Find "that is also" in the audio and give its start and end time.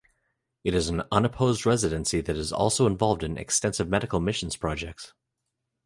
2.21-2.87